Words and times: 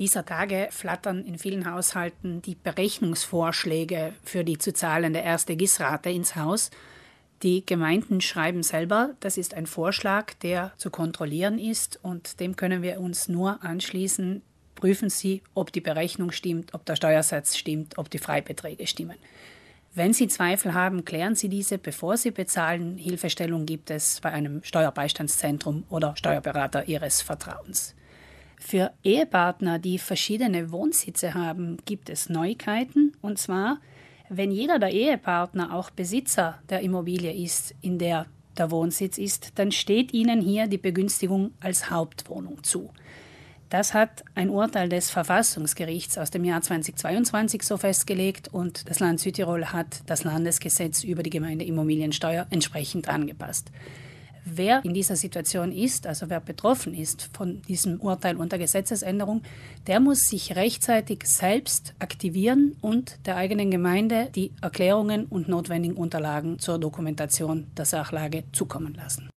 Dieser 0.00 0.24
Tage 0.24 0.68
flattern 0.70 1.26
in 1.26 1.36
vielen 1.36 1.70
Haushalten 1.70 2.40
die 2.40 2.54
Berechnungsvorschläge 2.54 4.14
für 4.24 4.44
die 4.44 4.56
zu 4.56 4.72
zahlende 4.72 5.18
erste 5.18 5.56
GIS-Rate 5.56 6.08
ins 6.08 6.36
Haus. 6.36 6.70
Die 7.42 7.66
Gemeinden 7.66 8.22
schreiben 8.22 8.62
selber, 8.62 9.10
das 9.20 9.36
ist 9.36 9.52
ein 9.52 9.66
Vorschlag, 9.66 10.32
der 10.42 10.72
zu 10.78 10.88
kontrollieren 10.88 11.58
ist 11.58 12.00
und 12.02 12.40
dem 12.40 12.56
können 12.56 12.80
wir 12.80 12.98
uns 12.98 13.28
nur 13.28 13.62
anschließen. 13.62 14.40
Prüfen 14.74 15.10
Sie, 15.10 15.42
ob 15.52 15.70
die 15.70 15.82
Berechnung 15.82 16.32
stimmt, 16.32 16.72
ob 16.72 16.86
der 16.86 16.96
Steuersatz 16.96 17.58
stimmt, 17.58 17.98
ob 17.98 18.08
die 18.08 18.16
Freibeträge 18.16 18.86
stimmen. 18.86 19.18
Wenn 19.94 20.14
Sie 20.14 20.28
Zweifel 20.28 20.72
haben, 20.72 21.04
klären 21.04 21.34
Sie 21.34 21.50
diese, 21.50 21.76
bevor 21.76 22.16
Sie 22.16 22.30
bezahlen. 22.30 22.96
Hilfestellung 22.96 23.66
gibt 23.66 23.90
es 23.90 24.20
bei 24.22 24.30
einem 24.30 24.62
Steuerbeistandszentrum 24.64 25.84
oder 25.90 26.16
Steuerberater 26.16 26.88
Ihres 26.88 27.20
Vertrauens. 27.20 27.94
Für 28.60 28.92
Ehepartner, 29.02 29.78
die 29.78 29.98
verschiedene 29.98 30.70
Wohnsitze 30.70 31.34
haben, 31.34 31.78
gibt 31.86 32.10
es 32.10 32.28
Neuigkeiten. 32.28 33.16
Und 33.20 33.38
zwar, 33.38 33.78
wenn 34.28 34.52
jeder 34.52 34.78
der 34.78 34.92
Ehepartner 34.92 35.74
auch 35.74 35.90
Besitzer 35.90 36.60
der 36.68 36.80
Immobilie 36.80 37.32
ist, 37.32 37.74
in 37.80 37.98
der 37.98 38.26
der 38.58 38.70
Wohnsitz 38.70 39.16
ist, 39.16 39.58
dann 39.58 39.72
steht 39.72 40.12
ihnen 40.12 40.40
hier 40.40 40.66
die 40.66 40.78
Begünstigung 40.78 41.52
als 41.60 41.90
Hauptwohnung 41.90 42.62
zu. 42.62 42.90
Das 43.70 43.94
hat 43.94 44.24
ein 44.34 44.50
Urteil 44.50 44.88
des 44.88 45.10
Verfassungsgerichts 45.10 46.18
aus 46.18 46.30
dem 46.30 46.44
Jahr 46.44 46.60
2022 46.60 47.62
so 47.62 47.76
festgelegt 47.76 48.48
und 48.48 48.90
das 48.90 48.98
Land 49.00 49.20
Südtirol 49.20 49.66
hat 49.66 50.02
das 50.06 50.24
Landesgesetz 50.24 51.04
über 51.04 51.22
die 51.22 51.30
Gemeindeimmobiliensteuer 51.30 52.46
entsprechend 52.50 53.08
angepasst. 53.08 53.70
Wer 54.44 54.84
in 54.84 54.94
dieser 54.94 55.16
Situation 55.16 55.70
ist, 55.70 56.06
also 56.06 56.30
wer 56.30 56.40
betroffen 56.40 56.94
ist 56.94 57.28
von 57.32 57.60
diesem 57.62 58.00
Urteil 58.00 58.36
unter 58.36 58.56
Gesetzesänderung, 58.56 59.42
der 59.86 60.00
muss 60.00 60.20
sich 60.20 60.56
rechtzeitig 60.56 61.24
selbst 61.24 61.94
aktivieren 61.98 62.76
und 62.80 63.18
der 63.26 63.36
eigenen 63.36 63.70
Gemeinde 63.70 64.30
die 64.34 64.52
Erklärungen 64.62 65.26
und 65.26 65.48
notwendigen 65.48 65.96
Unterlagen 65.96 66.58
zur 66.58 66.78
Dokumentation 66.78 67.66
der 67.76 67.84
Sachlage 67.84 68.44
zukommen 68.52 68.94
lassen. 68.94 69.28